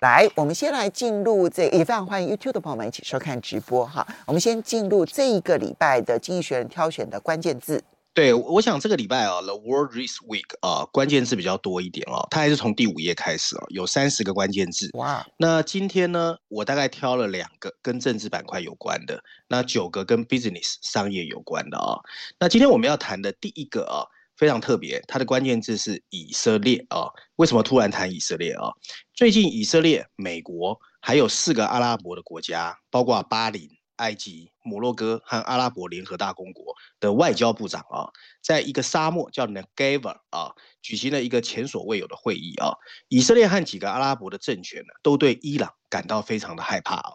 [0.00, 4.06] 来，我们先来进入这，也非常欢迎 YouTube 的朋友们一起收看直播哈。
[4.26, 7.82] 我们先进入这一个礼拜的《经济学人》挑选的关键字。
[8.12, 12.26] 对，我想这个礼拜啊，The World This Week 啊，关键字比较多一点哦。
[12.30, 14.90] 它还是从第五页开始哦，有三十个关键字。
[14.94, 21.98] 哇，那今天呢，我大概挑了两个跟政治板块有关的，那九个跟 Business 商业有关的啊。
[22.38, 24.06] 那今天我们要谈的第一个啊。
[24.36, 27.06] 非常特别，它的关键字是以色列啊。
[27.36, 28.70] 为什么突然谈以色列啊？
[29.14, 38.10] 最近以色列、美国还有四个阿拉伯的国家，包括巴林、埃及、摩洛哥和阿拉伯联合大公国的外交部长啊，
[38.42, 42.72] 在一个沙漠叫 Negev 啊，举行了一个前所未有的会议啊。
[43.08, 47.12] 以色列和几个阿拉伯的政权呢，都对伊朗感到非常的害怕啊。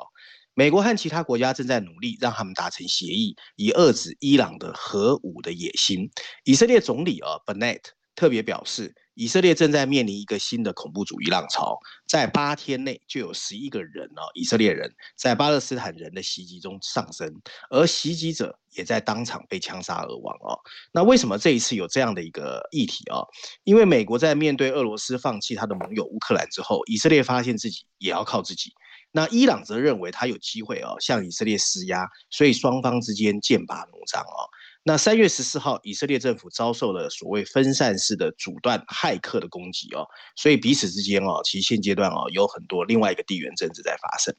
[0.59, 6.11] 美国和其他国家正在努力让他们达成协议，以遏制伊朗的核武的野心。
[6.43, 7.79] 以色列总理啊，Benet
[8.13, 17.33] 特别表示，以色列正在面临一个新的恐怖主义浪潮，在八天内就有十一个人啊，以色列人在巴勒斯坦人的袭击中丧生，
[17.69, 20.59] 而袭击者也在当场被枪杀而亡啊。
[20.91, 23.23] 那为什么这一次有这样的一个议题啊？
[23.63, 28.73] 因为美国在面对俄罗斯放弃他的盟友乌克兰之后，以色列发现自己也要靠自己。
[29.11, 34.49] 那伊朗则认为他有机会哦，向以色列施压，所以双方之间剑拔弩张哦。
[34.83, 44.33] 那三月十四号，以色列政府遭受了所谓分散式的阻断骇客的攻击哦，所以彼此之间哦，其实现阶段哦，有很多另外一个地缘政治在发生。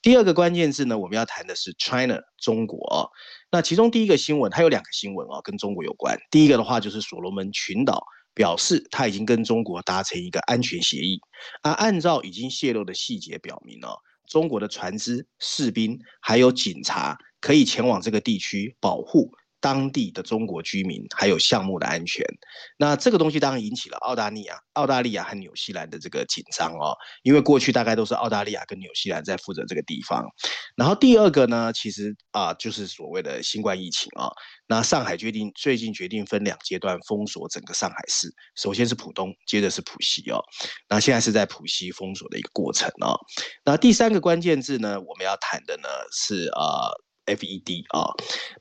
[0.00, 3.10] 第二个关键字呢，我们要谈的是 China 中国哦。
[3.50, 6.16] 那其中第一个新闻，它有两个新闻哦，跟中国有关。
[6.30, 11.20] 第一个的话就是所罗门群岛表示，他已经跟中国达成一个安全协议，
[11.62, 13.98] 而按照已经泄露的细节表明哦。
[14.30, 19.30] 中国的船只、士兵还有警察可以前往这个地区保护。
[19.60, 22.24] 当地的中国居民，还有项目的安全。
[22.78, 30.24] 那这个东西当然引起了澳大利亚、澳大利亚和纽西兰的这个紧张哦，因为过去大概都是澳大利亚跟纽西兰在负责这个地方。
[30.76, 34.30] 然后第二个呢，其实啊，就是所谓的新冠疫情啊。
[34.66, 40.40] 那上海决定最近决定分两阶段封锁整个上海市，首先是浦东，接着是浦西哦。
[40.88, 43.18] 那现在是在浦西封锁的一个过程哦。
[43.64, 46.88] 那第三个关键字呢，我们要谈的呢是呃
[47.26, 48.12] FED 啊。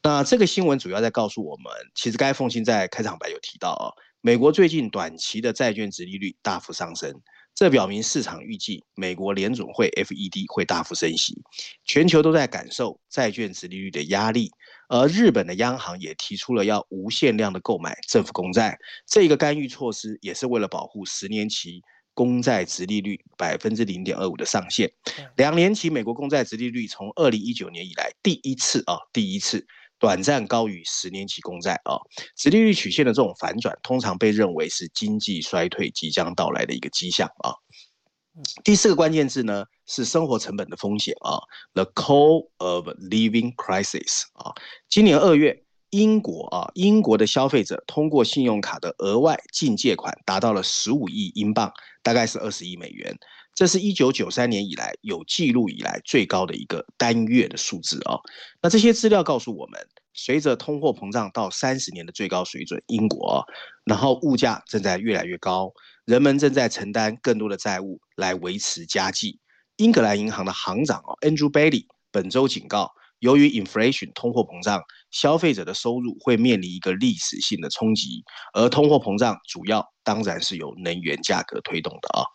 [0.03, 7.13] 那这个新闻主要在告诉我们，其实刚才凤馨在开场白有提到哦，美国最近短期的债券殖利率大幅上升。
[7.55, 11.41] 这表明市场预计美国联总会 FED 会大幅升息，
[11.83, 14.49] 全球都在感受债券殖利率的压力，
[14.87, 21.81] 而日本的央行也提出了要无限量的购买政府公债，这个干预措施也是为了保护十年期
[22.19, 24.91] 公债殖利率百分之零点二五的上限。
[25.37, 29.65] 两年期美国公债殖利率从二零一九年以来第一次啊，第一次。
[29.97, 31.95] 短暂高于十年期公债啊，
[32.35, 37.55] 殖利率曲线的这种反转，通常被认为是经济衰退即将到来的一个迹象啊。
[38.63, 41.39] 第四个关键字呢是生活成本的风险啊
[41.73, 44.51] ，the cost of living crisis 啊。
[44.89, 51.71] 今年二月，英国啊，英国的消费者通过信用卡的额外净借款达到了十五亿英镑，
[52.03, 53.17] 大概是二十亿美元。
[53.55, 58.15] 这是一九九三年以来有记录以来最高的一个单月的数字啊！
[58.61, 63.43] 那这些资料告诉我们，随着通货膨胀到三十年的最高水准，英国，
[63.83, 65.73] 然后物价正在越来越高，
[66.05, 69.39] 人们正在承担更多的债务来维持家计。
[69.75, 78.23] 英格兰银行的行长哦，Andrew Bailey 本周警告，由于 inflation 通货膨胀，消费者的收入会面临一个历史性的冲击，
[78.53, 82.25] 而通货膨胀主要当然是由能源价格推动的啊。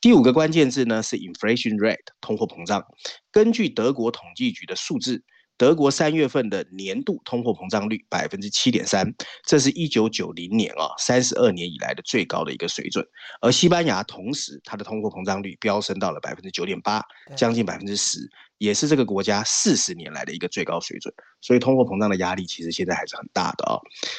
[0.00, 2.84] 第五个关键字呢是 inflation rate，通货膨胀。
[3.32, 5.24] 根据德国统计局的数字，
[5.56, 9.12] 德国三月份的年度通货膨胀率百分之七点三，
[9.44, 13.04] 这是一九九零年啊三十二年以来的最高的一个水准。
[13.40, 17.02] 而西班牙同时它的通货膨胀率飙升到了百分之九点八，
[17.36, 18.20] 将近百分之十，
[18.58, 21.12] 也是这个国家四十年来的一个最高水准。
[21.40, 23.78] 所以通货膨胀的压力其实现在还是很大的啊。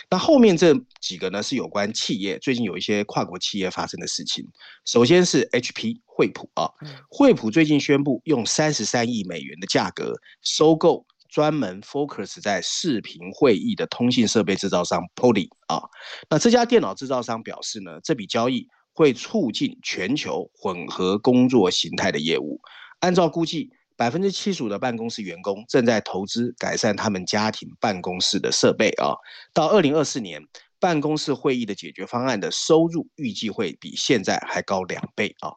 [0.09, 4.45] 那后面这几个呢，是有关企业最近有一些跨国企业发生的事情。
[4.86, 6.69] 首先是 HP 惠普啊，
[7.09, 11.06] 惠普最近宣布用三十三亿美元的价格收购。
[11.31, 15.80] 专门 focus 在视频会议的通信设备制造商 Poly 啊，
[16.27, 22.59] 那这家电脑制造商表示呢，这笔交易会促进全球混合工作形态的业务。
[23.01, 23.69] 按照估计，
[24.00, 29.12] 百分之七十五的办公室员工正在投资改善他们家庭办公室的设备啊。
[29.54, 30.42] 到二零二四年，
[30.80, 35.51] 办公室会议的解决方案的收入预计会比现在还高两倍啊。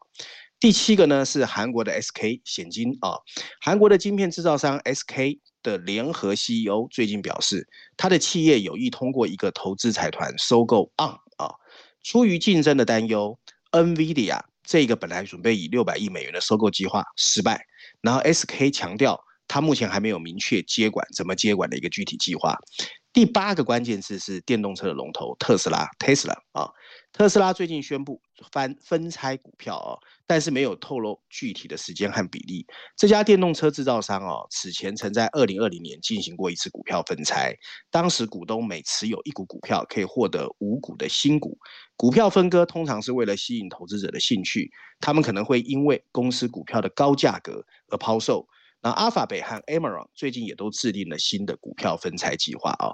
[0.58, 3.14] 第七个呢是韩国的 SK 显晶啊，
[3.60, 5.38] 韩国的晶片制造商 SK。
[5.64, 7.64] 的联合 CEO 最近表示，
[7.96, 11.54] 他的企业有意通过一个投资财团收购 ARM 啊。
[12.02, 13.38] 出于竞争的担忧
[13.70, 17.64] ，NVIDIA 这个本来准备以六百亿美元的收购计划失败。
[18.02, 19.18] 然后 SK 强调，
[19.48, 22.58] 他目前还没有明确接管怎么接管的一个具体计划。
[23.12, 26.68] 第八个关键字是电动车的龙头特斯拉 Tesla 啊。
[27.12, 28.20] 特斯拉最近宣布
[28.50, 32.66] 翻分拆股票哦，但是没有透露具体的时间和比例。
[32.96, 37.54] 这家电动车制造商哦，此前曾在二零二零年进行过一次股票分拆，
[37.90, 41.56] 当时股东每持有一股股票可以获得五股的新股。
[41.96, 48.46] 股票分割通常是为了吸引投资者的兴趣，他们可能会因为公司股票的高价格而抛售。
[48.84, 52.90] 那阿法贝和 Amaron 最近也都制定了新的股票分拆计划啊。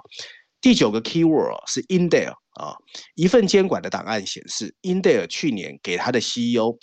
[0.61, 2.75] 第九个 keyword 是 Intel 啊，
[3.15, 6.77] 一份监管的档案显示，Intel 去年给他的 CEO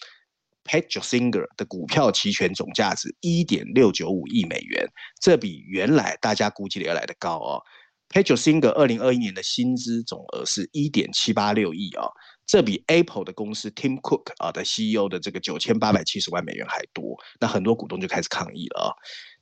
[0.65, 4.87] Pat Gelsinger 的股票期权总价值一点六九五亿美元，
[5.21, 7.63] 这比原来大家估计的要来的高哦。
[8.09, 12.07] Pat Gelsinger 二零二一年的薪资总额是一点七八六亿啊，
[12.47, 18.89] 这比 Apple 的公司 Tim Cook 啊的 CEO 的这个九千八百七十万美元还多，那很多股东就开始抗议了啊。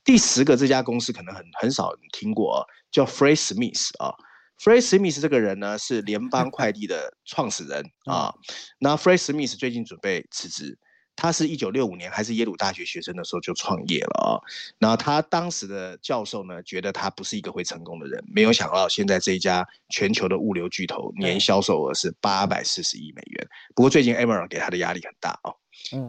[0.05, 4.13] 第十个这家公司可能很很少人听过，叫 Frey Smith 啊。
[4.63, 8.33] Frey Smith 这个人呢是联邦快递的创始人 啊。
[8.79, 10.77] 那 Frey Smith 最近准备辞职，
[11.15, 14.39] 他是一九六五年还是耶鲁大学学生的时候就创业了啊。
[14.77, 23.47] 然后他当时的教授呢觉得他不是一个会成功的人，没有想到现在这一家全球的物流巨头年销售额是八百四十亿美元。
[23.75, 25.37] 不过最近 Amazon 给他的压力很大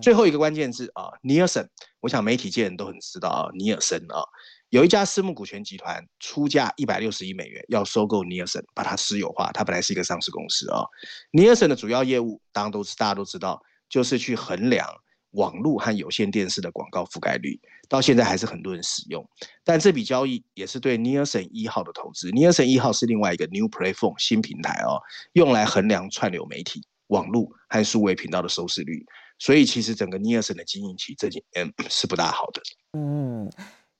[0.01, 1.69] 最后一个关键字啊，尼尔森，
[2.01, 4.25] 我想媒体界人都很知道啊，尼尔森啊，
[4.71, 9.51] 有一家私募股权集团出价一百六十亿美元要收购尼尔森，把它私有化。
[9.53, 10.83] 它本来是一个上市公司啊。
[11.31, 14.89] 尼尔森的主要业务，当然都是大家都知道，就是去衡量
[15.33, 19.29] 网络和有线电视的广告覆盖率，到现在还是很多人使用。
[19.62, 22.31] 但这笔交易也是对尼尔森一号的投资。
[22.31, 24.99] 尼尔森一号是另外一个 New Platform 新平台哦，
[25.35, 29.05] 用来衡量串流媒体、网络和数位频道的收视率。
[29.38, 32.62] 所以其实整个尼尔森的经营期这几年是不大好的。
[32.93, 33.50] 嗯，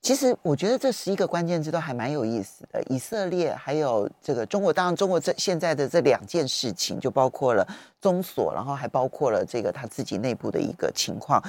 [0.01, 2.83] 其实我觉得这十一个关键字都还蛮有意思的。
[2.89, 7.67] 以色列还有这个中国，当然中国这现在的这两件事情就包括了
[8.01, 11.43] 封锁，然后还包括了这个他自己内部的一个情况，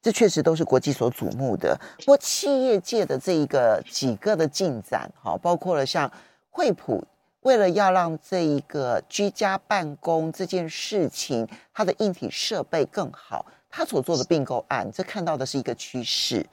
[0.00, 1.78] 这确实都是国际所瞩目的。
[1.98, 6.10] 不过企业界的这一个几个的进展，哈，包括了像
[6.50, 7.04] 惠普。
[7.44, 16.44] 为了要让这一个居家办公这件事情，它的硬体设备更好，他所做的并购案，这看到的是一个趋势。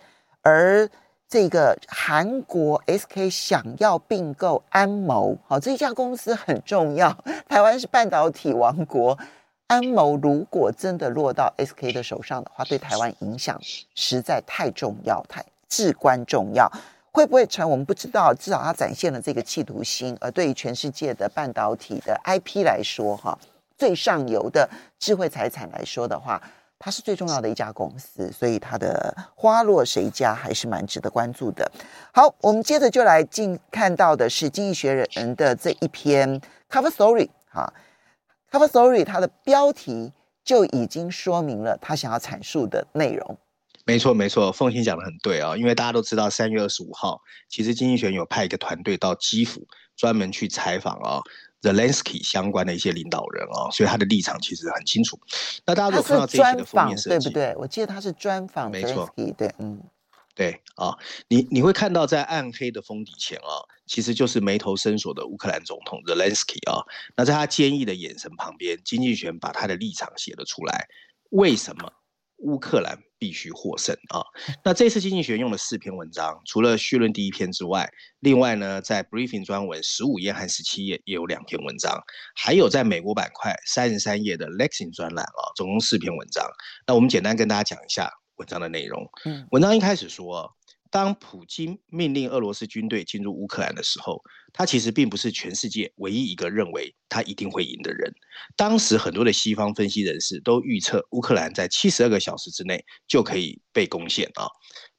[0.42, 0.90] 而
[1.30, 7.18] 这个韩国 SK 想要并购安谋，好，这一家公司很重要。
[7.48, 9.18] 台湾是半导体王国，
[9.68, 13.58] 安谋如果真的落到 SK 的手上的话，对台湾影响
[13.96, 16.70] 实在太重要，太至关重要。
[17.12, 17.70] 会不会成？
[17.70, 18.34] 我们不知道。
[18.34, 20.18] 至少它展现了这个企图心。
[20.22, 23.38] 而对于全世界的半导体的 IP 来说，哈，
[23.78, 26.42] 最上游的智慧财产来说的话，
[26.80, 28.32] 它是最重要的一家公司。
[28.32, 31.70] 所以它的花落谁家还是蛮值得关注的。
[32.14, 36.40] 好，我们接着就来进看到的是《经济学人》的这一篇
[36.70, 37.30] Cover Story。
[37.50, 37.74] 哈
[38.50, 40.14] ，Cover Story 它的标题
[40.44, 43.38] 就已经说明了他想要阐述的内容。
[43.92, 47.20] 没错，没错，凤欣讲的很对啊，因为大家都知道，三月二十五号，
[47.50, 49.68] 其实经济学有派一个团队到基辅，
[49.98, 51.20] 专门去采访啊
[51.62, 55.20] ，Zelensky 相关的一些领导人哦，所以他的立场其实很清楚。
[55.66, 57.54] 那大家都看到这一期的封面设计，对不对？
[57.58, 59.84] 我记得他是专访，没错，对，嗯，
[60.34, 66.80] 对啊，你你会看到在暗黑的封底前啊，其实就是眉头深锁的乌克兰总统 Zelensky 啊，
[67.18, 70.88] 那在他坚毅的眼神旁边，经济学人把他的立场写了出来，
[71.32, 71.92] 为什么？
[72.42, 74.22] 乌克兰必须获胜啊！
[74.64, 82.02] 那这次经济学用了四篇文章，除了序论第一篇之外，另外呢，在 briefing 专文十五页和十七页也有两篇文章，
[82.36, 86.44] 还有在美国板块三十三页的 Lexing 专栏啊，总共四篇文章。
[86.88, 89.08] 那我们简单跟大家讲一下文章的内容。
[89.26, 90.52] 嗯，文章一开始说，
[90.92, 94.22] 当普京命令俄罗斯军队进入乌克兰的时候，
[94.52, 98.14] 他其实并不是全世界唯一一个认为他一定会赢的人。
[98.58, 104.46] 当时很多的西方分析人士都预测乌克兰在七十二个小时之内就可以被攻陷啊。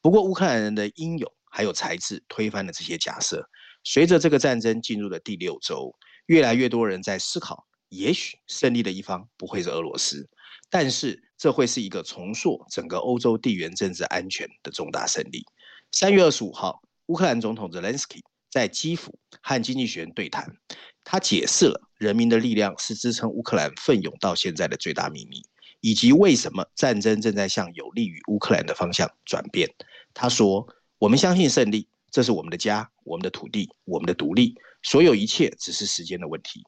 [0.00, 3.46] 不过乌克兰人的英勇还有才智推翻了这些假设。
[3.84, 5.94] 随着这个战争进入了第六周，
[6.24, 10.26] 越来越多人在思考，也许胜利的一方不会是俄罗斯，
[10.70, 15.44] 但是这会是一个重塑整个欧洲地缘政治安全的重大胜利。
[15.94, 20.50] 三月二十五号，乌克兰总统泽连斯基在基辅和经济学人对谈，
[21.04, 25.42] 他解释了人民的力量是支撑乌克兰奋勇到现在的最大秘密，
[25.80, 29.68] 以及为什么战争正在向有利于乌克兰的方向转变。
[30.14, 36.64] 他说：“我们相信胜利，这是我们的家、我们的土地、我们的独立，所有一切只是时间的问题。”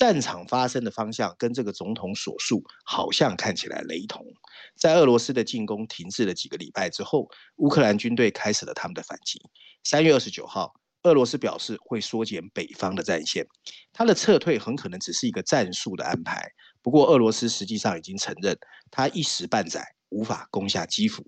[0.00, 4.24] 战场发生的方向跟这个总统所述好像看起来雷同。
[4.74, 9.38] 在俄罗斯的进攻停滞了几个礼拜之后，乌克兰军队开始了他们的反击。
[9.84, 13.46] 三月二十九号，俄罗斯表示会缩减北方的战线，
[13.92, 16.50] 他的撤退很可能只是一个战术的安排。
[16.80, 18.56] 不过，俄罗斯实际上已经承认，
[18.90, 21.22] 他一时半载无法攻下基辅。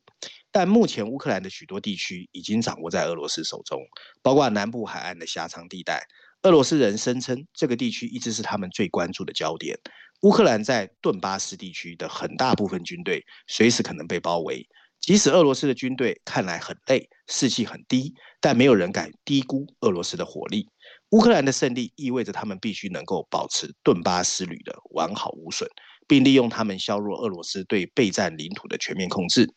[0.51, 3.79] 但目前乌克兰的许多地区已经掌握在俄罗斯手中，
[4.23, 6.07] 包括南部海岸的狭长地带。
[6.43, 9.79] 俄罗斯人声称，这个地区一直是他们最关注的焦点。
[10.23, 14.67] 乌克兰在顿巴斯地区的很大部分军队随时可能被包围。
[15.01, 20.69] 即使俄罗斯的军队看来很累，士气很低，但没有人敢低估俄罗斯的火力。
[21.11, 25.69] 乌克兰的胜利意味着他们必须能够保持顿巴斯旅的完好无损，
[26.09, 29.49] 并利用他们削弱俄罗斯对备战领土的全面控制。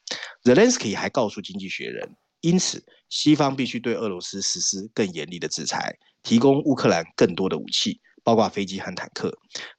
[0.43, 2.07] 泽连斯基还告诉《经济学人》，
[2.41, 5.95] 因此西方必须对俄罗斯实施更严厉的制裁。
[6.23, 9.31] 提供乌克兰更多的武器，包括飞机和坦克。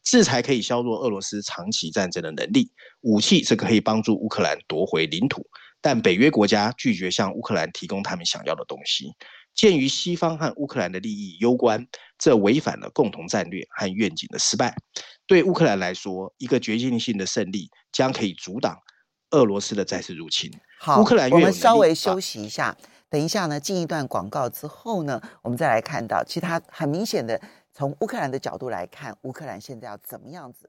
[0.05, 2.71] 制裁可以削弱俄罗斯长期战争的能力，
[3.01, 5.45] 武器是可以帮助乌克兰夺回领土。
[5.81, 9.11] 但北约国家拒绝向乌克兰提供他们想要的东西。
[9.55, 11.85] 鉴于西方和乌克兰的利益攸关，
[12.19, 14.75] 这违反了共同战略和愿景的失败。
[15.27, 18.77] 对乌克兰来说，一个决定性的胜利将可以阻挡
[19.31, 20.51] 俄罗斯的再次入侵。
[20.79, 22.77] 好，乌克兰我们稍微休息一下。
[23.09, 27.41] 等一下呢，进一段广告之后呢，我们再来看到，其他很明显的，
[27.73, 30.69] 从乌克兰的角度来看，乌克兰现在要怎么样子？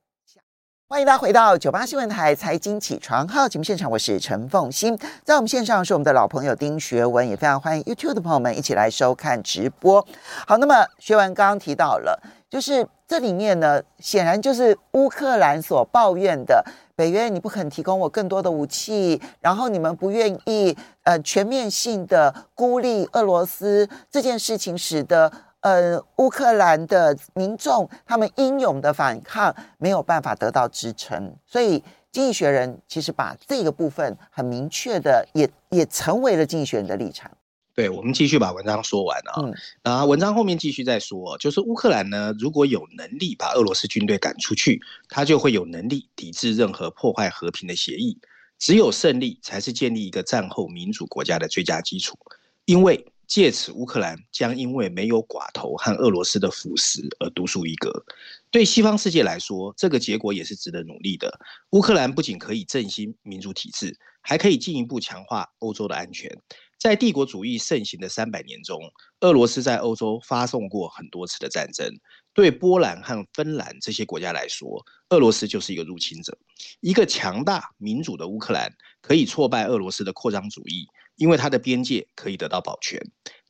[0.90, 10.08] 欢迎大家回到九八新闻台财经起床号节目现场，我是陈凤欣，在我们线上是我们的老朋友丁学文，也非常欢迎 YouTube 的朋友们一起来收看直播。
[10.48, 12.18] 好，那么学文刚刚提到了，
[12.50, 16.64] 就是这里面呢，显然就是乌克兰所抱怨的。
[16.98, 31.80] 北约，你不肯提供我更多的武器，然后你们不愿意呃全面性的孤立俄罗斯这件事情，使得呃乌克兰的民众他们英勇的反抗没有办法得到支撑，所以
[32.12, 37.30] 《经济学人》其实把这个部分很明确的也也成为了《经济学人》的立场。
[37.77, 39.34] 对，我们继续把文章说完啊。
[39.39, 39.53] 嗯，
[39.84, 48.17] 然后文章后面继续再说，就是乌克兰呢，如果有能力把俄罗斯军队赶出去，他就会有能力抵制任何破坏和平的协议。
[48.57, 52.17] 只有胜利才是建立一个战后民主国家的最佳基础，
[52.65, 58.03] 因为借此乌克兰将因为没有寡头和俄罗斯的腐蚀而独树一格。
[58.50, 61.39] 对西方世界来说，这个结果也是值得努力的。
[61.74, 66.36] 乌克兰不仅可以振兴民主体制，还可以进一步强化欧洲的安全。
[66.79, 68.79] 在帝国主义盛行的三百年中，
[69.22, 71.88] 俄罗斯在欧洲发动过很多次的战争。
[72.34, 76.38] 对波兰和芬兰这些国家来说，俄罗斯就是一个入侵者。
[76.81, 83.01] 一个强大民主的乌克兰可以挫败俄罗斯的扩张主义，因为它的边界可以得到保全。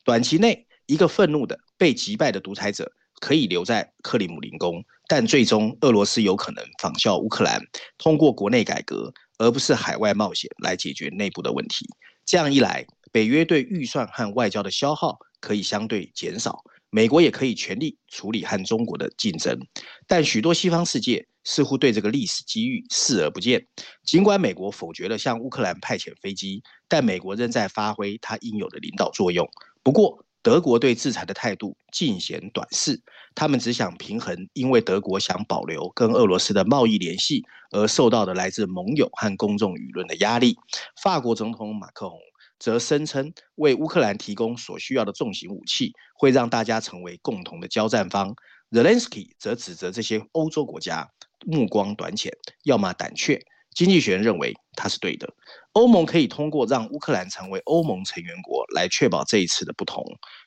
[0.05, 7.61] 短期内，一个愤怒的被击败的独裁者可以留在克里姆林宫，但最终俄罗斯有可能仿效乌克兰，
[7.97, 11.85] 通过国内改革，而不是海外冒险来解决内部的问题。
[12.25, 19.59] 这样一来，北约对预算和外交的消耗可以相对减少，美国也可以全力处理和中国的竞争。
[20.07, 23.65] 但许多西方世界似乎对这个历史机遇视而不见。
[24.03, 29.47] 尽管美国否决了向乌克兰派遣飞机，但美国仍在发挥它应有的领导作用。
[29.83, 33.01] 不过，德国对制裁的态度尽显短视，
[33.35, 40.55] 他们只想平衡因为德国想保留跟俄罗斯的贸易联系而受到的来自盟友和公众舆论的压力。
[41.01, 42.17] 法国总统马克龙。
[42.59, 48.33] 则声称为乌克兰提供所需要的重型武器，会让大家成为共同的交战方。
[48.71, 51.09] 泽连斯基则指责这些欧洲国家
[51.45, 52.31] 目光短浅，
[52.63, 53.39] 要么胆怯。
[53.73, 55.31] 经济学人认为他是对的。
[55.73, 60.03] 欧盟可以通过让乌克兰成为欧盟成员国来确保这一次的不同。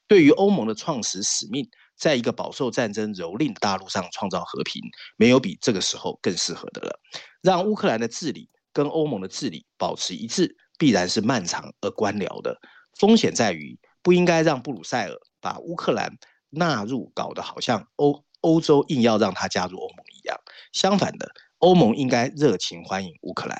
[0.08, 1.64] 对于欧盟的创始使命，
[1.96, 4.82] 在一个饱受战争蹂躏的大陆上创造和平，
[5.16, 7.00] 没有比这个时候更适合的了。
[7.40, 10.56] 让乌克兰的治理跟欧盟的治理保持一致。
[10.80, 12.56] 必然是漫长而官僚的。
[12.98, 16.10] 风险在于不应该让布鲁塞尔把乌克兰
[16.48, 20.34] 纳入，搞得好像欧欧洲硬要让他加入欧盟一样。
[20.72, 23.58] 相反的，欧盟应该热情欢迎乌克兰。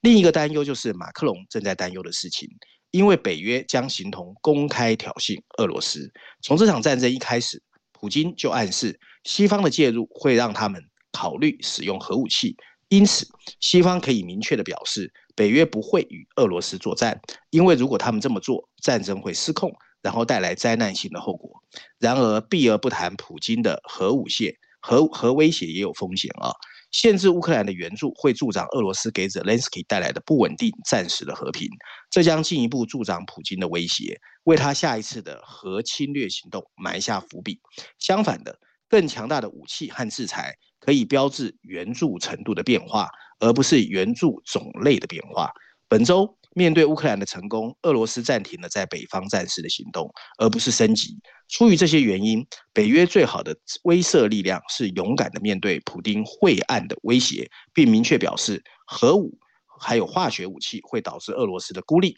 [0.00, 2.48] 另一个担忧就是马克龙正在担忧的事情，
[2.90, 6.10] 因为北约将形同公开挑衅俄罗斯。
[6.42, 10.82] 从这场战争一开始，普京就暗示西方的介入会让他们
[11.12, 12.56] 考虑使用核武器，
[12.88, 13.26] 因此
[13.60, 21.50] 西方可以明确地表示，北约不会与俄罗斯作战，因为如果他们这么做，战争会失控，然后带来灾难性的后果。
[21.98, 26.52] 然而避而不谈普京的核武械、核核威胁也有风险啊。
[26.92, 31.68] 限制乌克兰的援助会助长俄罗斯给泽连斯基带来的不稳定暂时的和平，
[32.08, 37.60] 这将进一步助长普京的威胁，为他下一次的核侵略行动埋下伏笔。
[37.98, 45.50] 相反的，更强大的武器和制裁可以标志援助程度的变化，而不是援助种类的变化。
[45.88, 51.18] 本周面对乌克兰的成功，俄罗斯暂停了在北方战事的行动，而不是升级。
[51.48, 53.52] 出于这些原因，北约最好的
[53.82, 59.36] 威慑力量是勇敢地面对普丁晦暗的威胁，并明确表示核武
[59.80, 62.16] 还有化学武器会导致俄罗斯的孤立。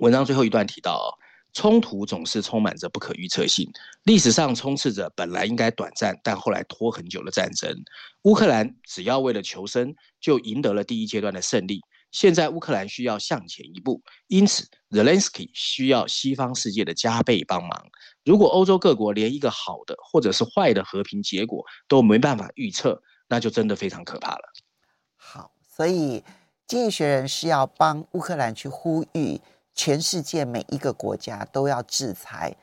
[0.00, 1.18] 文章最后一段提到，
[1.54, 3.70] 冲突总是充满着不可预测性，
[4.02, 7.72] 历史上充斥着本来应该短暂但后来拖很久的战争。
[8.22, 11.80] 乌克兰只要为了求生，就赢得了第一阶段的胜利。
[12.10, 17.86] 现在乌克兰需要向前一步，因此泽连斯基需要西方世界的加倍帮忙。
[18.24, 24.42] 如果欧洲各国连一个好的或者是坏的和平结果都没办法预测，那就真的非常可怕了。
[25.16, 26.20] 好，所以
[26.66, 29.40] 《经济学人》是要帮乌克兰去呼吁
[29.74, 32.54] 全世界每一个国家都要制裁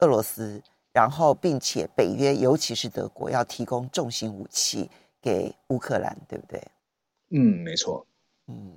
[0.00, 0.62] 俄罗斯，
[0.92, 4.90] 然后并且北约尤其是德国要提供重型武器
[5.22, 6.62] 给乌克兰，对不对？
[7.30, 8.04] 嗯，没错。
[8.46, 8.72] 嗯，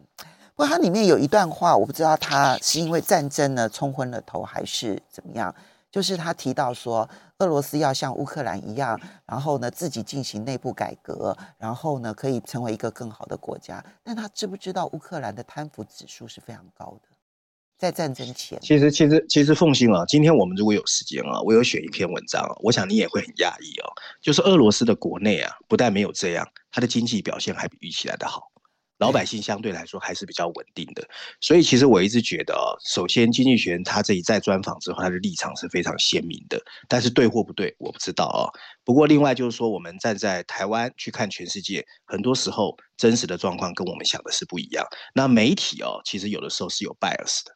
[0.56, 5.54] 不过它里面有一段话，我不知道他是因为战争呢冲昏了头，还是怎么样。
[5.90, 7.10] 就是他提到说，
[7.40, 13.84] 俄罗斯要像乌克兰一样，然后呢自己进行内部改革，然后呢可以成为一个更好的国家。
[14.02, 17.10] 但他知不知道乌克兰的贪腐指数是非常高的？
[17.82, 23.90] 在战争前，其实其实其实凤馨啊，今天我们如果有时间啊，我有选一篇文章，我想你也会很讶异哦。
[24.22, 28.52] 就是俄罗斯的国内啊，不但没有这样，它的经济表现还比预期来的好。
[29.00, 31.04] 老百姓相对来说还是比较稳定的，
[31.40, 32.54] 所以其实我一直觉得，
[32.86, 38.46] 首先《经济学人》他这一再专访之后，他的立场是非常鲜明的，但是对或不对我不知道啊。
[38.84, 44.86] 不过另外就是说，我们站在台湾去看全世界，很多时候真实的状况跟我们想的是不一样。
[45.16, 47.52] 那媒体哦，其实有的时候是有 bias 的，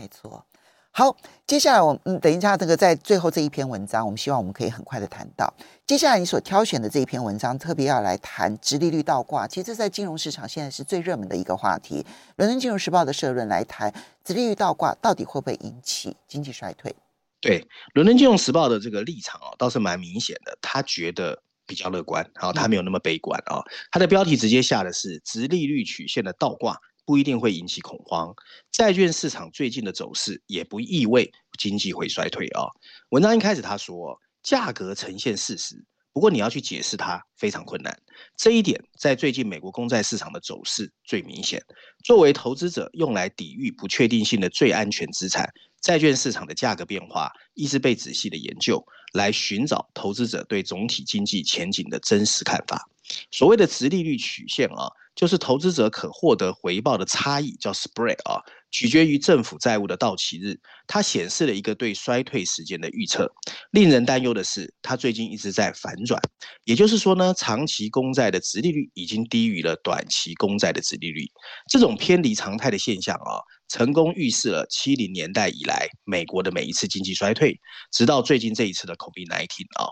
[0.00, 0.46] 没错。
[0.92, 1.14] 好，
[1.46, 5.52] 接下来我们等一下，这个在最后这一篇文章，我们希望我们可以很快的谈到。
[5.86, 9.46] 接下来你所挑选的这一篇文章，特别要来谈直利率倒挂。
[9.46, 12.04] 其实这在金融市场现在是最热门的一个话题。
[12.36, 13.92] 伦敦金融时报的社论来谈
[14.24, 16.96] 直利率倒挂到底会不会引起经济衰退？
[17.40, 23.62] 对，伦敦金融时报的这个立场哦，倒是蛮明显的，他觉得比较乐观，然后他没有那么悲观啊。
[23.92, 26.76] 他的标题直接下的是直利率曲线的倒挂。
[27.10, 28.32] 不一定会引起恐慌，
[28.70, 32.70] 债券市场最近的走势也不意味经济会衰退啊。
[33.08, 38.00] 文章一开始他说，价格呈现事实，不过你要去解释它非常困难。
[38.36, 41.60] 这一点在最近美国公债市场的走势最明显。
[42.04, 48.80] 作为投资者用来抵御不确定性的最安全资产，债券市场的价格变化一直被仔细的研究，
[49.14, 52.88] 来寻找投资者对总体经济前景的真实看法。
[53.32, 54.86] 所谓的直利率曲线啊。
[55.20, 60.58] 就是投资者可获得回报的差异，叫 spread 啊，取决于政府债务的到期日。
[60.86, 63.30] 它显示了一个对衰退时间的预测。
[63.70, 66.18] 令人担忧的是，它最近一直在反转。
[66.64, 71.26] 也就是说呢，长期公债的殖利率已经低于了短期公债的殖利率。
[71.70, 73.44] 这种偏离常态的现象啊。
[73.70, 77.56] 成功预示了七零年代以来美国的每一次经济衰退，
[77.92, 79.46] 直到最近这一次的 COVID-19
[79.78, 79.86] 啊，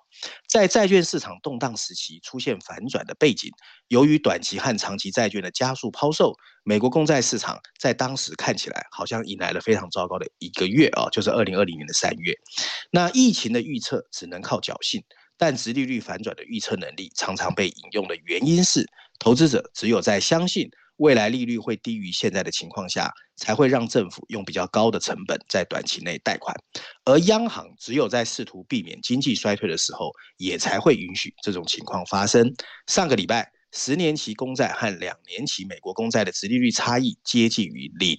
[0.48, 3.50] 在债券市场动荡时期出现反转的背景，
[3.86, 12.34] 由于短期和长期债券的加速抛售，美国公债市场在当时看起来好像迎来了非常糟糕的一个月啊，就是二零二零年的三月。
[12.90, 15.00] 那疫情的预测只能靠侥幸，
[15.36, 18.84] 但殖利率反转的预测能力常常被引用的原因是，
[19.20, 20.68] 投资者只有在相信。
[20.98, 26.54] 未来利率会低于现在的情况下，才会让政府用比较高的成本在短期内贷款，
[27.04, 32.52] 而央行只有在试图避免经济衰退的时候，也才会允许这种情况发生。
[32.86, 38.16] 上个礼拜，十年期公债和两年期美国公债的殖利率差异接近于零，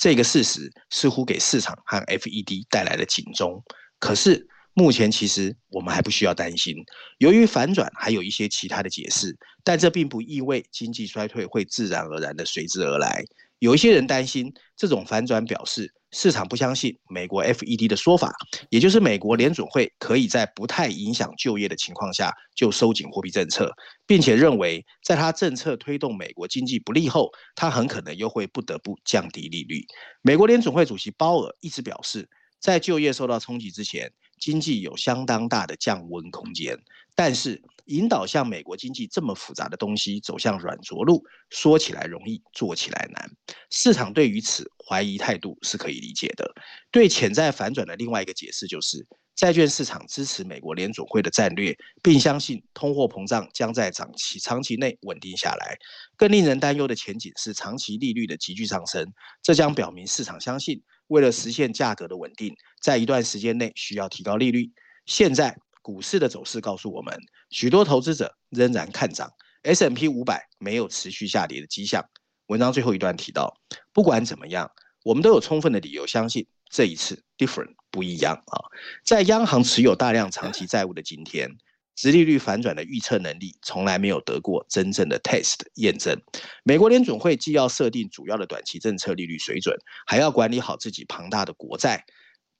[0.00, 3.62] 这个事实似乎给市场和 FED 带来了警钟。
[3.98, 4.46] 可是，
[4.78, 6.76] 目前其实我们还不需要担心，
[7.18, 13.24] 由于反转还有一些其他的解释，但这并不意味经济衰退会自然而然的随之而来。
[13.58, 18.32] 有一些人担心，这种反转表示市场不相信美国 FED 的说法，
[18.70, 23.74] 也就是美国联准会可以在不太影响就业的情况下就收紧货币政策，
[24.06, 29.84] 并且认为在他政策推动美国经济不利后，他很可能又会不得不降低利率。
[30.22, 32.28] 美国联准会主席鲍尔一直表示，
[32.60, 36.78] 在就业受到冲击之前，经济有相当大的降温空间，
[37.14, 43.30] 但是引导像美国经济这么复杂的东西走向软着陆，说起来容易，做起来难。
[43.70, 46.50] 市场对于此怀疑态度是可以理解的。
[46.90, 55.78] 对潜在反转的另外一个解释就是，债券市场支持美国联准会的战略，并相信通货膨胀将在长期长期内稳定下来。
[56.16, 59.10] 更令人担忧的前景是长期利率的急剧上升，
[59.42, 60.82] 这将表明市场相信。
[61.08, 64.70] 为了实现价格的稳定，在一段时间内需要提高利率。
[65.04, 67.18] 现在股市的走势告诉我们，
[67.50, 69.30] 许多投资者仍然看涨
[69.62, 72.04] S M P 五百没有持续下跌的迹象。
[72.46, 73.58] 文章最后一段提到，
[73.92, 74.70] 不管怎么样，
[75.02, 78.60] 我们都有充分的理由相信这一次 different 不一样啊。
[79.04, 81.58] 在央行持有大量长期债务的今天。
[81.98, 86.16] 殖利率反转的预测能力从来没有得过真正的 test 验证。
[86.62, 92.04] 美国联准会既要设定主要的短期政策利率水准，还要管理好自己庞大的国债。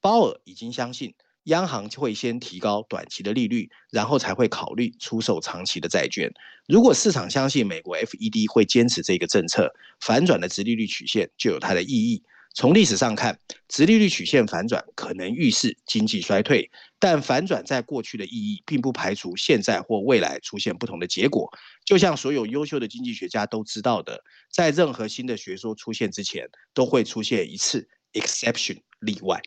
[0.01, 6.29] 鲍尔已经相信，央行会先提高短期的利率，然后才会考虑出售长期的债券。
[6.67, 12.25] 如果市场相信美国 FED 会坚持这个政策，反转的殖利率曲线就有它的意义。
[12.59, 16.69] 从历史上看，殖利率曲线反转可能预示经济衰退，
[16.99, 21.49] 但反转在过去的意义并不排除现在或未来出现不同的结果。
[21.85, 29.41] 就像所有优秀的经济学家都知道的，在任何新的学说出现之前，都会出现一次 exception 例外。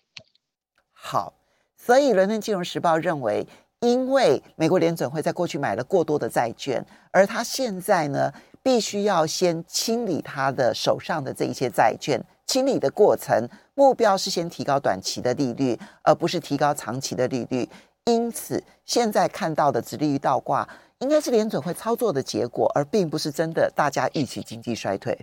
[0.94, 1.34] 好，
[1.76, 3.46] 所以伦敦金融时报认为，
[3.82, 8.32] 因为美国联准会在过去买了过多的债券，而他现在呢，
[8.64, 12.24] 必须要先清理他的手上的这一些债券。
[12.52, 17.66] 清理的过程目标是先提高短期的利率，而不是提高长期的利率。
[18.04, 20.68] 因此，现在看到的只利率倒挂，
[21.00, 25.18] 应该是联准会操作的结果，而并不是真的大家预期经济衰退。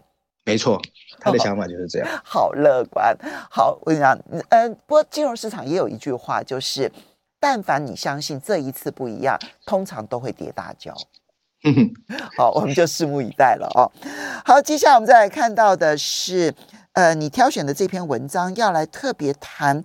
[0.46, 0.80] 没错，
[1.20, 2.08] 他的想法就是这样。
[2.08, 3.14] 哦、 好乐观。
[3.50, 6.90] 好，我跟你讲，嗯，不过金融市场也有一句话，就是
[7.38, 10.94] 但凡你相信这一次不一样，通常都会跌大跤。
[12.38, 13.92] 好，我们就拭目以待了哦。
[14.46, 16.54] 好，接下来我们再来看到的是。
[16.98, 19.84] 呃，你挑选的这篇文章要来特别谈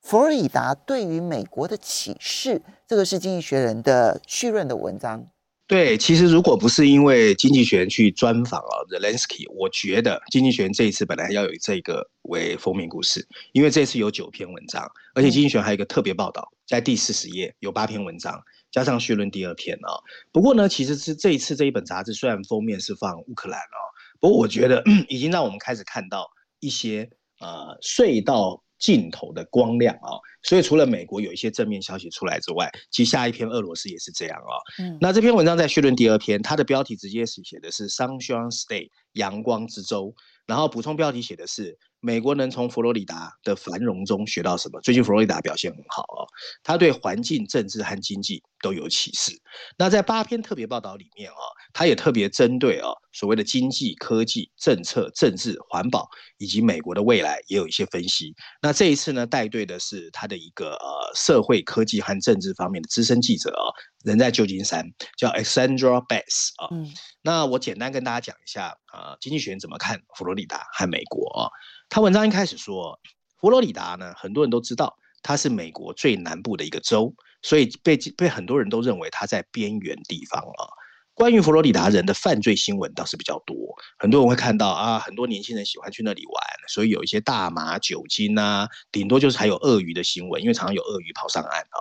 [0.00, 5.26] 佛罗里达对于美国的启示，这个是《经济学人》的序论的文章。
[5.66, 18.40] 对，其实如果不是因为《经济学人》去专访啊，Zelensky，我觉得《经济学人》这一次本来要有这个为封面故事，因为这次有九篇文章，而且《经济学人》还有一个特别报道，在第四十页有八篇文章，
[18.70, 19.98] 加上序论第二篇啊。
[20.30, 23.78] 不过呢，其实是这一次这一本杂志虽然封面是放乌克兰啊，
[24.20, 26.30] 不过我觉得 已经让我们开始看到。
[26.64, 27.08] 一些
[27.40, 34.58] 呃隧道尽头的光亮啊、哦，所以除了美国有一些正面消息出来之外，其实下一篇俄罗斯也是这样啊、哦。
[34.78, 40.14] 嗯，那这篇文章在序论第二篇，它的标题直接是写的是 Sunshine State 阳光之州，
[40.46, 41.78] 然后补充标题写的是。
[42.04, 44.78] 美国能从佛罗里达的繁荣中学到什么？
[44.82, 46.28] 最近佛罗里达表现很好哦，
[46.62, 49.32] 他对环境、政治和经济都有启示。
[49.78, 51.40] 那在八篇特别报道里面啊，
[51.72, 58.34] 他也特别针对啊所谓的经济、科技、政策、政治、环保以及美国的未来也有一些分析。
[58.60, 63.72] 那这一次呢，带队的是他的一个呃社会科技和政治方面的资深记者啊，
[64.04, 64.84] 人在旧金山，
[65.16, 66.68] 叫 Alexandra Bass 啊。
[66.70, 66.92] 嗯。
[67.22, 71.48] 那我简单跟大家讲一下啊，经济学人怎么看佛罗里达和美国啊？
[71.94, 72.98] 他文章一开始说，
[73.40, 80.66] 佛罗里达呢，很多人都知道它是美国最南部的一个州，所以被被很多人都认为它在边缘地方啊。
[81.14, 83.54] 关于佛罗里达人的犯罪新闻倒是比较多，
[83.96, 91.78] 很多人会看到啊，很多年轻人喜欢去那里玩，所以有一些大麻、酒精啊，顶多就是还有鳄鱼的新闻，因为常常有鳄鱼跑上岸啊，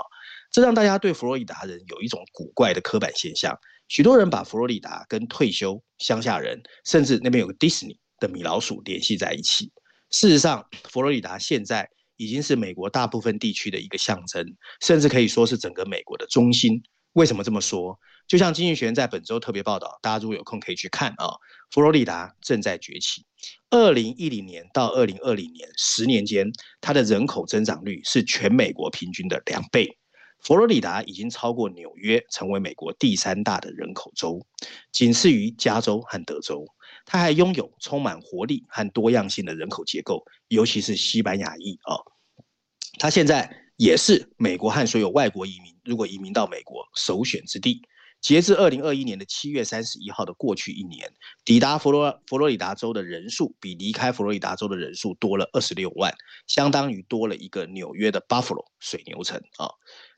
[0.51, 3.57] 这让大家对佛罗里达人有一种古怪的刻板现象。
[3.87, 9.71] 许多人把佛罗里达跟退休乡下人，甚至那边有个迪士尼的米老鼠联系在一起。
[10.13, 14.45] 事实上，佛罗里达现在已经是美国大部分地区的一个象征，
[14.79, 16.83] 甚至可以说是整个美国的中心。
[17.13, 17.97] 为什么这么说？
[18.27, 21.33] 就像经济学人在本周特别报道，大家如果有空可以去看啊。
[21.71, 23.25] 佛罗里达正在崛起。
[23.71, 29.97] 二零一零年到二零二零年十年间，它的人口增长率是全美国平均的两倍。
[30.41, 34.45] 佛罗里达已经超过纽约，成为美国第三大的人口州，
[34.91, 36.67] 仅次于加州和德州。
[37.05, 41.97] 它还拥有充满活力和多样性的人口结构，尤其是西班牙裔啊。
[42.99, 47.81] 它现在也是美国和所有外国移民如果移民到美国首选之地。
[48.21, 51.11] 截至二零二一年的七月三十一号的过去一年，
[51.43, 56.15] 抵达佛罗佛罗里达州的人数比离开佛罗里达州的人数多了二十六万，
[56.47, 59.67] 相当于多了一个纽约的 Buffalo 水牛城啊。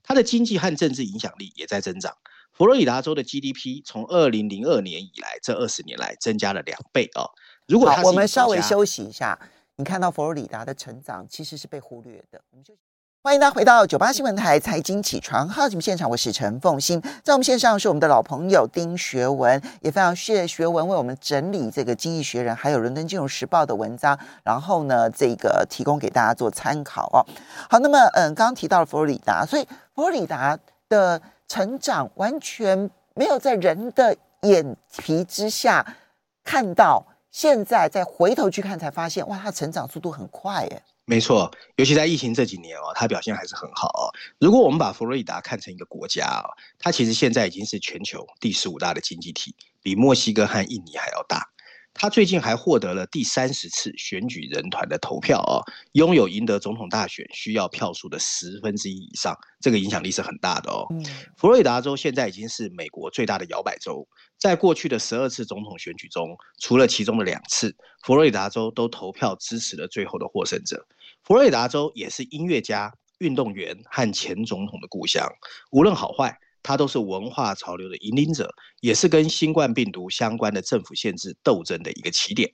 [0.03, 2.15] 它的经济和政治影响力也在增长。
[2.57, 7.27] 佛罗里达州的 GDP 从二零零二年以来这二十年来增加了两倍啊。
[7.67, 9.37] 如果我们稍微休息一下，
[9.75, 12.39] 你看到佛罗里达的成长其实是被忽略的。
[12.51, 12.73] 我们就。
[13.21, 27.25] 欢迎大家回到九八新闻台财经起床号节目现场，我是陈凤欣，在我们线上是我们的老朋友丁学文，也非常谢谢学文为我们整理这个《经济学人》还有《伦敦金融时报》的文章，然后呢，这个提供给大家做参考哦。
[27.67, 35.95] 好，那么嗯，刚刚提到了佛罗里达，所以佛罗里达的成长完全没有在人的眼皮之下
[36.43, 40.83] 看到，现在再回头去看才发现，哇，它成长速度很快耶。
[41.05, 44.09] 没错，尤其在疫情这几年哦，它表现还是很好哦。
[44.39, 51.47] 如果我们把佛罗里达看成一个国家哦，它其实现在已经是全球第十五大的经济体，比墨西哥和印尼还要大。
[51.97, 60.85] 他最近还获得了第三十次选举人团的投票哦，拥有赢得总统大选需要票数的十分之一以上，这个影响力是很大的哦。
[61.37, 64.05] 佛罗里达州现在已经是美国最大的摇摆州，
[64.37, 70.85] 在过去的十二次总统选举中，除了其中的两次，佛罗里达州都投票支持了最后的获胜者。
[71.23, 75.25] 佛罗里达州也是音乐家、运动员和前总统的故乡，
[75.71, 76.37] 无论好坏。
[76.65, 78.49] 它都是文化潮流的引领者，
[78.81, 82.51] 也是跟新冠病毒相关的政府限制斗争的一个起点。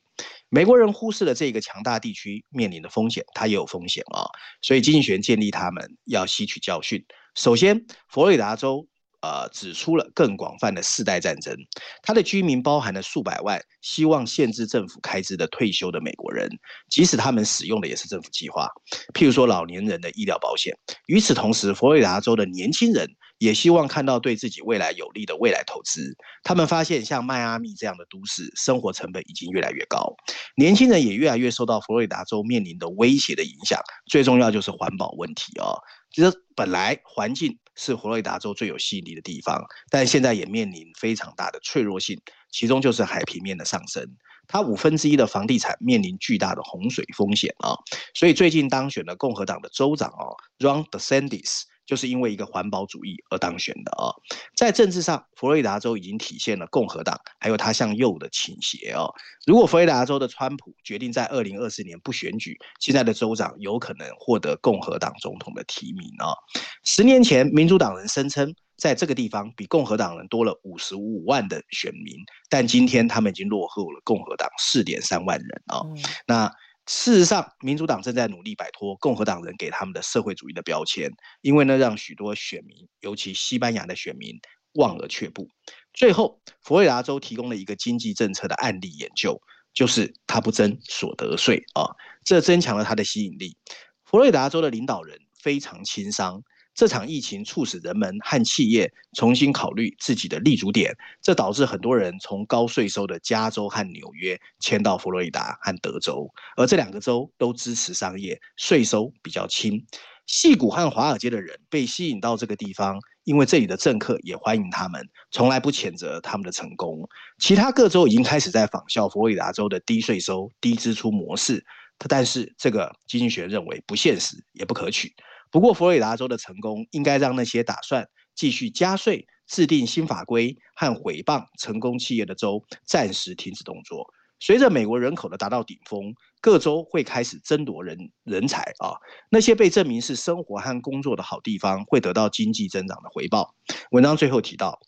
[0.49, 4.27] 美国人忽视了这个强大地区面临的风险，它也有风险啊、
[4.61, 7.01] 所以经济学建议他们要吸取教训。
[7.35, 8.85] 首先，佛罗里达州。
[9.23, 11.55] 呃，指出了更广泛的世代战争，
[12.01, 16.49] 它的居民包含了数百万希望限制政府开支的退休的美国人，
[16.89, 18.67] 即使他们使用的也是政府计划，
[19.13, 20.75] 譬如说老年人的医疗保险。
[21.05, 23.07] 与此同时，佛罗里达州的年轻人
[23.41, 26.15] 也希望看到对自己未来有利的未来投资。
[26.43, 30.13] 他们发现，像迈阿密这样的都市，生活成本已经越来越高，
[30.55, 33.81] 年轻人也越来越受到佛罗里达州面临的威胁的影响。
[34.05, 35.73] 最重要就是环保问题哦。
[36.11, 44.07] 其实本来环境是佛罗里达州最有吸引力的地方，但现在也面临非常大的脆弱性，其中就是海平面的上升，
[44.47, 47.73] 它五分之一的房地产面临巨大的洪水风险啊，
[48.13, 51.63] 所以最近当选了共和党的州长哦，Ron DeSantis。
[51.85, 54.15] 就是因为一个环保主义而当选的啊、哦，
[54.55, 59.11] 在政治上，佛罗里达州已经体现了共和党还有他向右的倾斜哦。
[59.45, 66.37] 如果佛罗里达州的川普决定在二零二四年不选举，现在的州长有可能获得共和党总统的提名啊、哦。
[66.83, 72.15] 十年前，民主党人声称在这个地方比共和党人多了五十五万的选民，
[72.49, 75.93] 但今天他们已经落后了共和党四点三万人啊、哦。
[75.95, 76.51] 嗯、那。
[76.87, 81.09] 事实上，民主党正在努力摆脱共和党人给他们的社会主义的标签，
[81.41, 84.35] 因为呢，让许多选民，尤其西班牙的选民
[84.73, 85.47] 望而却步。
[85.93, 89.39] 最后，佛罗里达州提供了一个经济政策的案例研究，
[89.73, 91.85] 就是他不征所得税啊，
[92.25, 93.55] 这增强了他的吸引力。
[94.03, 96.41] 佛罗里达州的领导人非常轻商。
[96.73, 109.85] 这场疫情促使人们和企业重新考虑自己的立足点，这导致很多人从高税收的加州和纽约迁到佛罗里达和德州，而这两个州都支持商业，税收比较轻。
[110.27, 117.05] 矽谷和华尔街的人被吸引到这个地方，因为这里的政客也欢迎他们，从来不谴责他们的成功。
[117.39, 121.65] 其他各州已经开始在仿效佛罗里达州的低税收、低支出模式，
[122.07, 125.13] 但是这个经济学认为不现实，也不可取。
[125.51, 134.07] 不过，佛罗里达州的成功应该让那些打算继续加税、制定新法规和毁谤成功企业的州暂时停止动作。
[134.39, 138.95] 随着美国人口的达到顶峰，各州会开始争夺人人才啊。
[139.29, 143.53] 那些被证明是生活和工作的好地方，会得到经济增长的回报。
[143.91, 144.79] 文章最后提到，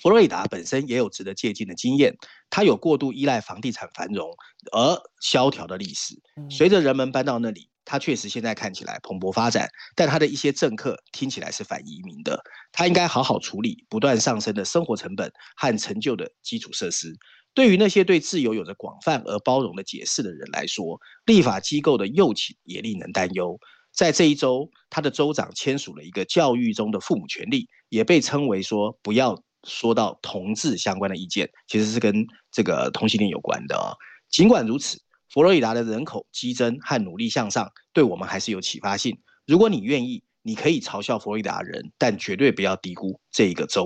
[0.00, 2.16] 佛罗里达本身也有值得借鉴的经验，
[2.48, 4.30] 它有过度依赖房地产繁荣
[4.72, 6.20] 而萧条的历史。
[6.50, 7.68] 随着人们搬到那里。
[7.84, 12.42] 他确实现在看起来蓬勃发展，但他的一些政客听起来是反移民的。
[12.72, 17.14] 他应该好好处理不断上升的生活成本和陈旧的基础设施。
[17.52, 23.58] 对于那些对自由有着广泛而包容的解释的人来说，立法机构的右倾也令人担忧。
[23.92, 33.96] 在这一周，他的州长签署了一个教育中的父母权利，也被称为说不要说到同志相关的意见，其实是跟这个同性恋有关的。
[34.30, 35.03] 尽管如此。
[35.34, 39.18] 佛罗里达的人口激增和努力向上，对我们还是有启发性。
[39.48, 43.84] 如果你愿意，你可以嘲笑佛罗里达人，但绝对不要低估这一个州。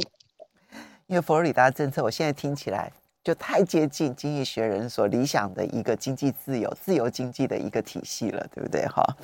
[1.07, 2.93] 因为佛罗里达政策，我现在听起来
[3.25, 8.85] 就太接近《经济学人》所理想的一个经济自由、自由经济的一个体系了，对不对？
[8.87, 9.17] 哈，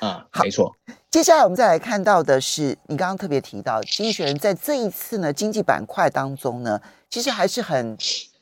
[0.00, 0.74] 啊，没错。
[1.12, 7.96] 接下来我们再来看到的是，你刚刚特别提到，《经济学人》在这一次呢经济板块当中呢，其实还是很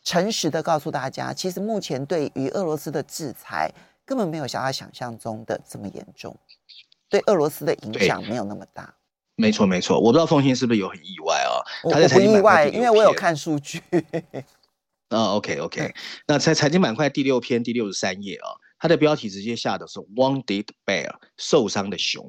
[0.06, 3.68] 诚实的告诉大家，其实目前对于俄罗斯的制裁
[4.04, 6.38] 根本没有像他想象中的这么严重，
[7.08, 8.94] 对俄罗斯的影响没有那么大。
[9.34, 9.98] 没错，没错。
[9.98, 11.58] 我不知道凤馨是不是有很意外啊？
[11.82, 13.82] 我不意外，因为我有看数据。
[15.10, 15.92] 啊、okay, okay.
[16.28, 22.24] 那在财经板块第六篇第六十三页啊，它的标题直接下的是 “Wounded Bear”，受伤的熊。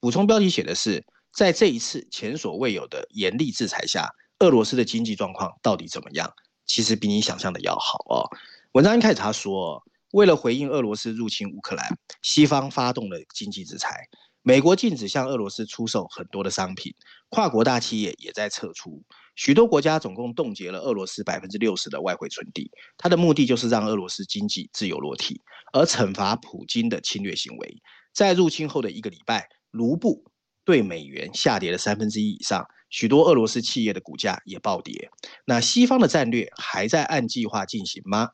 [0.00, 1.02] 补充标题写的是，
[1.34, 6.30] 在这一次前所未有的严厉制裁下，俄罗斯的经济状况到底怎么样？
[6.66, 8.28] 其实比你想象的要好哦。
[8.72, 14.08] 文章一开始他说，为了回应俄罗斯入侵乌克兰，西方发动了经济制裁。
[14.44, 16.92] 美国禁止向俄罗斯出售很多的商品，
[17.28, 19.00] 跨国大企业也在撤出，
[19.36, 25.40] 许多国家总共冻结了俄罗斯百分之六十的外汇存底，它的目的就是让俄罗斯经济自由落体，
[25.72, 27.82] 而惩罚普京的侵略行为。
[28.12, 30.24] 在入侵后的一个礼拜，卢布
[30.64, 35.10] 对美元下跌了三分之一以上，许多俄罗斯企业的股价也暴跌。
[35.44, 38.28] 那西方的战略还在按计划进行吗？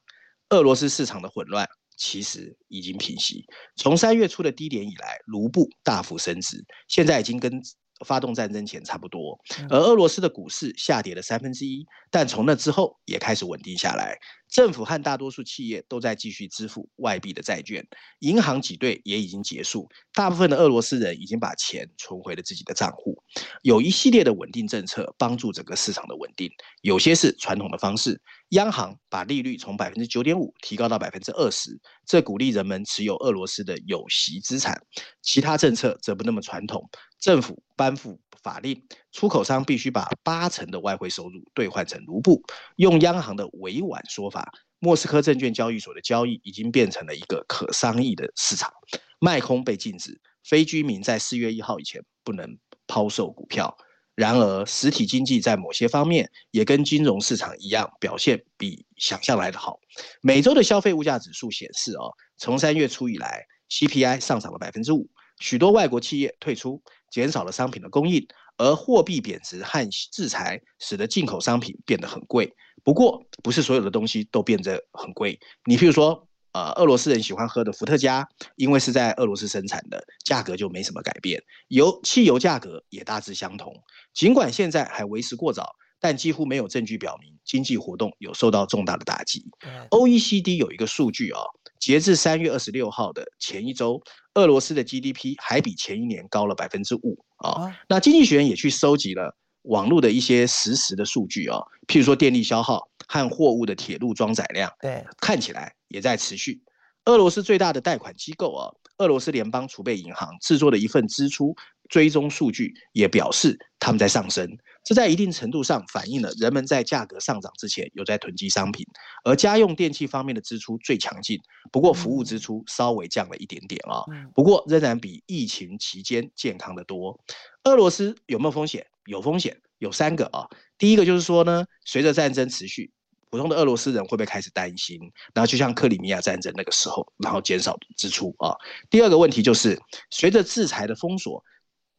[0.50, 1.68] 俄罗斯市场的混乱。
[2.00, 3.44] 其实已经平息。
[3.74, 7.60] 从三月初的低点以来，卢布大幅升值，现在已经跟
[8.06, 9.38] 发动战争前差不多。
[9.68, 14.18] 而俄罗斯的股市下跌了三分之一，但从那之后也开始稳定下来。
[14.48, 17.86] 政府和大多数企业都在继续支付外币的债券，
[18.20, 23.14] 银行挤兑也已经结束，大部分的俄罗斯人已经把钱存回了自己的账户。
[23.60, 28.18] 有一系列的稳定政策帮助整个市场的稳定，有些是传统的方式，
[28.50, 34.80] 央行把利率从百分之九点五提高到百分之二十，这鼓励人们持有俄罗斯的有息资产。
[35.20, 36.88] 其他政策则不那么传统，
[37.20, 42.42] 政府颁布法令，出口商必须把八成的外汇收入兑换成卢布。
[42.76, 48.72] 用央行的委婉说法，莫斯科证券交易所的交易已经变成了一个可商议的市场。
[49.20, 53.76] 卖空被禁止，非居民在四月一号以前不能抛售股票。
[54.14, 59.78] 然而，实体经济在某些方面也跟金融市场一样，表现比想象来得好。
[60.22, 65.08] 每周的消费物价指数显示，哦，从三月初以来，CPI 上涨了百分之五。
[65.38, 72.54] 许多外国企业退出，减少了商品的供应，而货币贬值和制裁使得进口商品变得很贵。
[72.84, 75.38] 不过，不是所有的东西都变得很贵。
[75.64, 81.42] 你譬如说，呃，俄罗斯人喜欢喝的伏特加，因为是在俄罗斯生产的，价格就没什么改变。
[81.68, 83.74] 油、汽油价格也大致相同。
[84.14, 89.44] 尽管现在还为时过早，但几乎没有证据表明经济活动有受到重大的打击。
[89.90, 91.44] OECD 有一个数据啊、哦，
[91.80, 94.02] 截至三月二十六号的前一周。
[94.34, 97.76] 俄罗斯的 GDP 还比前一年高了百分之五啊！
[97.88, 106.62] 那经济学人也去收集了网络的一些实时的数据啊、哦，譬如说电力消耗和货物的铁路装载量，对，看起来也在持续。
[107.06, 111.52] 俄罗斯最大的贷款机构啊，俄罗斯联邦储备银行制作的一份支出
[111.88, 114.48] 追踪数据也表示，他们在上升。
[114.88, 118.86] 这在一定程度上反映了人们在价格上涨之前有在囤积商品，
[119.22, 121.38] 而家用电器方面的支出最强劲，
[121.70, 127.20] 不过服务支出稍微降了一点点啊、哦，不过仍然比疫情期间健康的多。
[127.64, 128.86] 俄罗斯有没有风险？
[129.04, 130.48] 有风险，有三个啊。
[130.78, 132.90] 第一个就是说呢，随着战争持续，
[133.28, 134.98] 普通的俄罗斯人会不会开始担心？
[135.34, 138.56] 然后就像克里米亚战争那个时候，然后减少支出啊。
[138.88, 141.44] 第二个问题就是随着制裁的封锁，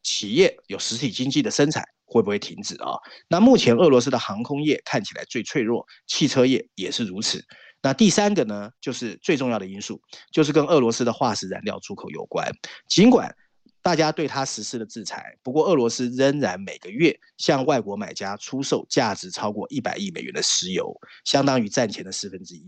[0.02, 1.84] 企业有实体经济的生产。
[2.10, 2.98] 会不会停止啊？
[3.28, 7.40] 那目前俄罗斯的航空业看起来最脆弱，汽车业也是如此。
[7.80, 12.50] 那第三个呢，就是最重要的因素，就是跟俄罗斯的化石燃料出口有关。
[12.88, 13.32] 尽管
[13.80, 20.92] 大家对它实施了制裁，不过俄罗斯仍然每个月向外国买家出售价值超过一百亿美元的石油，
[21.24, 22.66] 相当于战前的四分之一。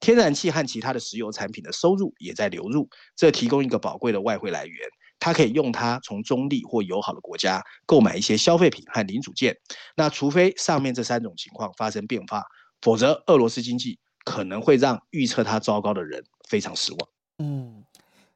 [0.00, 4.88] 天然气和其他的石油产品的收入也在流入，这提供一个宝贵的外汇来源。
[5.18, 9.56] 他可以用它从中立或友好的国家购买一些消费品和零组件。
[9.96, 12.44] 那除非上面这三种情况发生变化，
[12.80, 17.08] 否则俄罗斯经济可能会让预测它糟糕的人非常失望。
[17.38, 17.84] 嗯，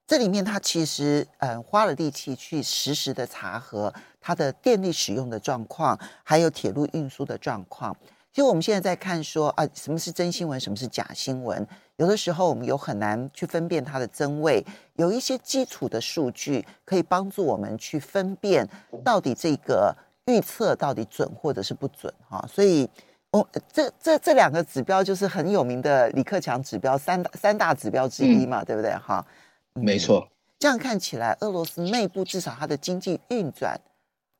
[0.06, 7.96] 这里面他其实嗯花了力气去实时的查核它的电力使用的状况，还有铁路运输的状况。
[8.32, 11.66] 其实我们现在在看说啊，什么是真新闻，什么是假新闻？
[11.96, 14.64] 有的时候我们有很难去分辨它的真伪。
[14.94, 18.68] 有一些基础的数据可以帮助我们去分辨
[19.04, 19.94] 到底这个
[20.26, 22.42] 预测到底准或者是不准哈。
[22.48, 22.88] 所以，
[23.32, 29.26] 哦，这这这两个指标就是很有名的李克强指标三大三大指标之一嘛，嗯、对不对哈？
[29.74, 30.26] 没错。
[30.58, 33.80] 这样看起来，俄罗斯内部至少它的经济运转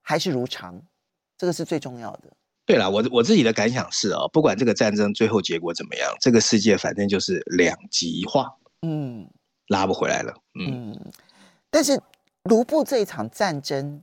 [0.01, 0.81] 还是如常，
[1.37, 2.25] 这个是最重要的。
[2.71, 8.47] 对了，我我自己的感想是啊、哦，不管这个战争最后结果怎么样，这个世界反正就是两极化，
[8.83, 9.29] 嗯，
[9.67, 10.93] 拉不回来了，嗯。
[10.93, 11.13] 嗯，
[11.69, 12.01] 但是
[12.45, 14.01] 卢布这一场战争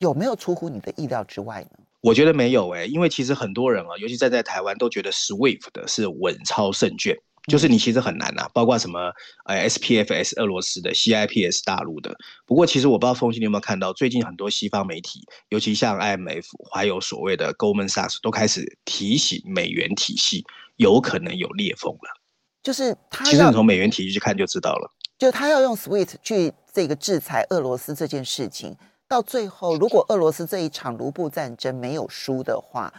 [0.00, 1.78] 有没有出乎你的意料之外呢？
[2.02, 7.16] 我觉得没有哎，因为其实很多人啊，尤其站在台湾都觉得 SWIFT 的是稳操胜券。
[7.48, 9.12] 就是你其实很难呐、啊，包括什么
[9.46, 12.14] 呃 SPFS 俄罗斯的 CIPS 大陆的。
[12.46, 20.44] 不过其实我不知道凤馨你有没有看到，最近很多西方媒体，尤其像 IMF 还有所谓的 Goldman Sachs 都开始提醒美元体系
[20.76, 22.20] 有可能有裂缝了。
[22.62, 24.92] 就是他其实你从美元体系去看就知道了。
[25.18, 28.76] 就他要用 SWIFT 去这个制裁俄罗斯这件事情，
[29.08, 32.92] 到最后如果俄罗斯这一场卢布战争没有输的话，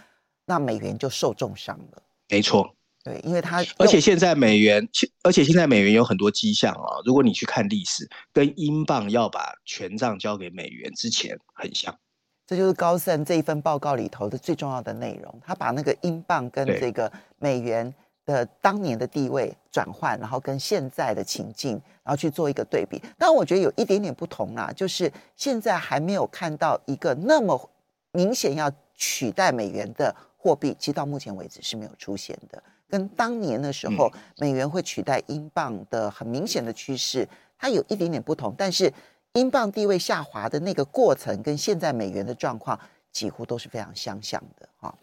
[0.46, 2.02] 那美元就受重伤了。
[2.30, 2.76] 没错。
[3.04, 4.88] 对，因为它而且现在美元，
[5.24, 7.00] 而且现在美元有很多迹象啊。
[7.06, 11.98] 如果你去看历史，跟英镑要把权杖交给美元之前很像。
[12.46, 15.42] 这就是高盛这一份报告里头的最重要的内容。
[15.46, 17.94] 他把那个英镑跟这个美元
[18.26, 21.74] 的当年的地位转换，然后跟现在的情境，
[22.04, 23.02] 然后去做一个对比。
[23.18, 27.70] 但我觉得有一点点不同啦，就是现在还没有看到一个那么
[28.12, 32.62] 明显要取代美元的货币，其实到目前为止是没有出现的。
[32.90, 37.28] 跟当年的时候，美元会取代英镑的很明显的趋势，
[37.58, 38.54] 它有一点点不同。
[38.58, 38.92] 但是，
[39.34, 42.80] 英镑地位下滑的那个过程，跟现在美元的状况
[43.12, 44.94] 几乎都是非常相像的哈。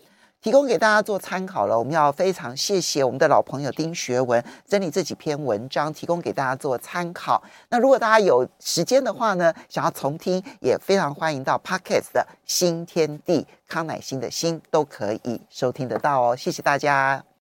[0.42, 1.76] 提供给大家做参考了。
[1.76, 7.42] 我们要非常谢谢我们的老朋友丁学文整理这几篇文章，提供给大家做参考。
[7.70, 16.36] 那如果大家有时间的话呢，想要重听，也非常欢迎到 Podcast 的新天地康乃馨的馨都可以收听得到哦。
[16.36, 17.26] 谢谢大家。